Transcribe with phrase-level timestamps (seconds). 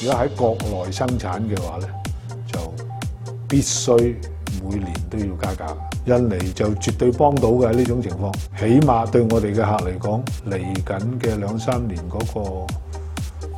[0.00, 0.56] 如果喺國
[0.86, 1.88] 內生產嘅話咧，
[2.46, 2.72] 就
[3.48, 3.96] 必須
[4.62, 5.76] 每年都要加價。
[6.04, 12.66] 印尼就絕對幫到嘅呢種情況，起碼對我哋嘅客嚟講，嚟緊嘅兩三年嗰個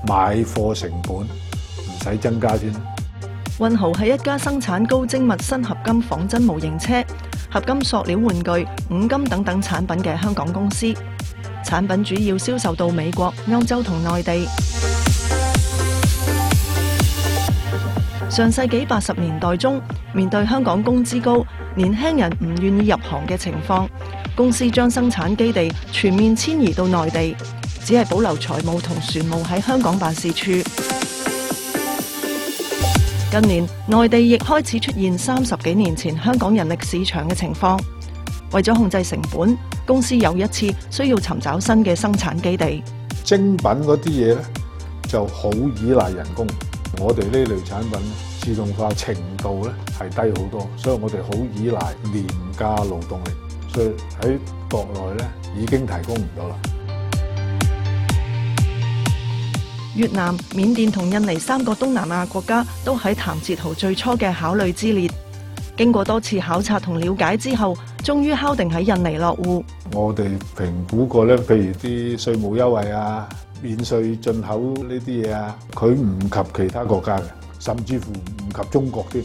[0.09, 2.73] 買貨成本唔使增加先。
[3.59, 7.05] 運豪係一家生產高精密新合金仿真模型車、
[7.53, 10.87] 合金塑料玩具、五金等等產品嘅香港公司，
[11.63, 14.49] 產品主要銷售到美國、歐洲同内地。
[18.31, 19.81] 上世紀八十年代中，
[20.15, 21.45] 面對香港工資高、
[21.75, 23.89] 年輕人唔願意入行嘅情況，
[24.37, 27.37] 公司將生產基地全面遷移到內地，
[27.85, 30.45] 只係保留財務同船務喺香港辦事處。
[33.33, 37.77] 近年，內地亦開始出現三十幾年前香港人力市場嘅情況，
[38.53, 42.81] 為咗控制成本，公司又一次需要尋找新嘅生產基地。
[43.25, 44.37] 精品嗰啲嘢咧，
[45.09, 46.47] 就好依賴人工。
[46.99, 48.30] 我哋呢類產品咧。
[48.41, 51.79] 自動化程度咧係低好多，所以我哋好依賴
[52.11, 52.25] 廉
[52.59, 53.31] 價勞動力，
[53.75, 53.89] 所以
[54.21, 54.39] 喺
[54.71, 56.57] 國內咧已經提供唔到啦。
[59.95, 65.11] 越南、緬甸同印尼三個東南亞國家都喺談哲圖最初嘅考慮之列。
[65.77, 69.63] 經過多次考察同了解之後，終於敲定喺印尼落户。
[69.93, 73.29] 我哋評估過咧，譬如啲稅務優惠啊、
[73.63, 77.23] 免税進口呢啲嘢啊，佢唔及其他國家嘅。
[77.61, 79.23] 甚至乎唔及中國添。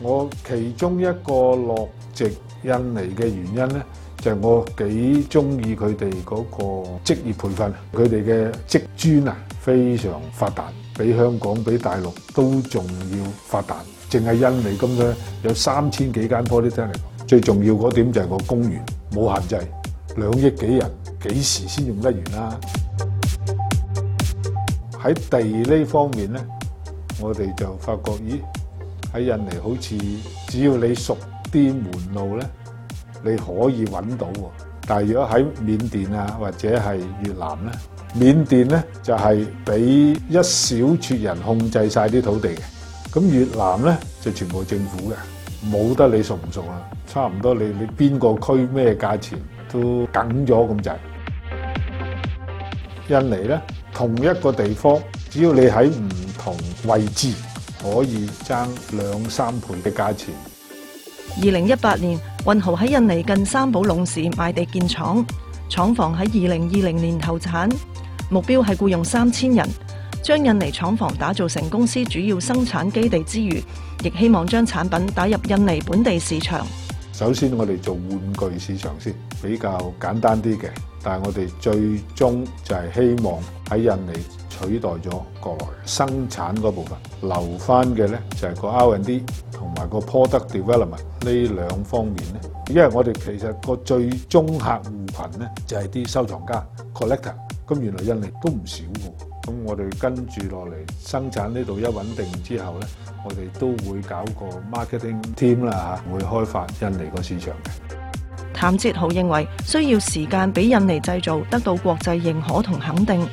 [0.00, 2.24] 我其中一個落籍
[2.64, 3.82] 印尼嘅原因咧，
[4.18, 6.64] 就係我幾中意佢哋嗰個
[7.04, 10.64] 職業培訓，佢哋嘅職專啊非常發達，
[10.98, 13.76] 比香港比大陸都仲要發達。
[14.10, 16.96] 淨係印尼咁多，有三千幾間 polytechnic。
[17.26, 18.80] 最重要嗰點就係個公園
[19.12, 19.66] 冇限制，
[20.18, 20.90] 兩億幾人
[21.22, 22.60] 幾時先用得完啦？
[25.02, 26.40] 喺地呢方面咧。
[27.20, 28.40] 我哋就發覺，咦？
[29.12, 29.96] 喺印尼好似
[30.48, 31.16] 只要你熟
[31.52, 32.46] 啲門路咧，
[33.24, 34.44] 你可以揾到喎。
[34.86, 42.60] 但係如果喺緬甸啊，或者係越南咧，緬甸咧就係俾一小撮人控制晒啲土地嘅。
[43.12, 45.14] 咁越南咧就全部政府嘅，
[45.70, 46.82] 冇得你熟唔熟啊？
[47.06, 49.38] 差唔多你你邊個區咩價錢
[49.72, 50.96] 都緊咗咁滯。
[53.08, 53.60] 印尼咧，
[53.92, 54.98] 同一個地方，
[55.30, 56.08] 只要你喺唔
[56.44, 57.32] 同位置
[57.82, 60.26] 可以争两三倍嘅价钱。
[61.42, 65.24] 二零一八年，运豪喺印尼近三宝垄市卖地建厂，
[65.70, 67.66] 厂房喺二零二零年投产，
[68.28, 69.66] 目标系雇用三千人，
[70.22, 73.58] 将印尼厂房打造成公司主要生产基地之余，
[74.04, 76.66] 亦希望将产品打入印尼本地市场。
[77.14, 80.68] 首先，我哋做玩具市场先，比较简单啲嘅，
[81.02, 83.40] 但系我哋最终就系希望
[83.70, 84.43] 喺印尼。
[84.54, 85.10] 取代咗
[85.40, 96.64] 國內生產嗰部分，留翻嘅咧就係個 R&D 同埋個 product development 呢兩方面咧，因為我哋其實個最終客户群咧就係啲收藏家
[96.94, 97.34] collector，
[97.66, 102.88] 咁原來印尼都唔少嘅，咁我哋跟住落嚟生產呢度一穩定之後咧，
[103.24, 107.94] 我哋都會搞個 marketing team 啦嚇，會開發印尼個市場嘅。
[108.52, 113.28] 探哲豪認為需要時間俾印尼製造得到國際認可同肯定。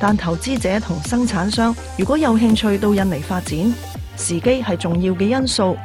[0.00, 3.58] 但投資者同生產商如果有興趣到印尼發展，
[4.16, 5.76] 時機係重要嘅因素，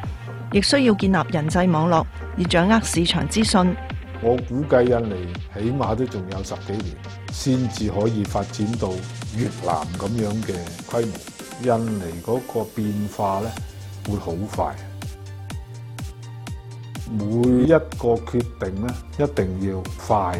[0.52, 2.06] 亦需要建立人際網絡
[2.38, 3.76] 而掌握市場資訊。
[4.22, 6.96] 我估計印尼起碼都仲有十幾年，
[7.32, 8.90] 先至可以發展到
[9.36, 10.56] 越南咁樣嘅
[10.90, 11.14] 規模。
[11.62, 13.50] 印尼嗰個變化咧
[14.08, 14.76] 會好快，
[17.10, 20.40] 每一個決定咧一定要快。